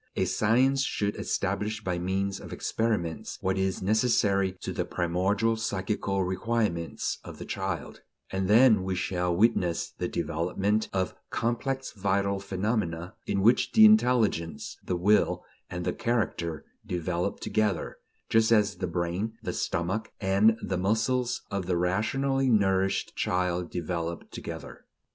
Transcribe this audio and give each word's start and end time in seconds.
A 0.15 0.25
science 0.25 0.81
should 0.81 1.15
establish 1.15 1.83
by 1.83 1.99
means 1.99 2.39
of 2.39 2.51
experiments 2.51 3.37
what 3.39 3.55
is 3.59 3.83
necessary 3.83 4.53
to 4.61 4.73
the 4.73 4.83
primordial 4.83 5.55
psychical 5.55 6.23
requirements 6.23 7.19
of 7.23 7.37
the 7.37 7.45
child; 7.45 8.01
and 8.31 8.47
then 8.47 8.81
we 8.83 8.95
shall 8.95 9.35
witness 9.35 9.91
the 9.91 10.07
development 10.07 10.89
of 10.91 11.13
complex 11.29 11.91
vital 11.91 12.39
phenomena, 12.39 13.13
in 13.27 13.41
which 13.43 13.73
the 13.73 13.85
intelligence, 13.85 14.75
the 14.83 14.95
will, 14.97 15.43
and 15.69 15.85
the 15.85 15.93
character 15.93 16.65
develop 16.83 17.39
together, 17.39 17.99
just 18.27 18.51
as 18.51 18.77
the 18.77 18.87
brain, 18.87 19.37
the 19.43 19.53
stomach, 19.53 20.11
and 20.19 20.57
the 20.63 20.79
muscles 20.79 21.43
of 21.51 21.67
the 21.67 21.77
rationally 21.77 22.49
nourished 22.49 23.15
child 23.15 23.69
develop 23.69 24.31
together. 24.31 24.85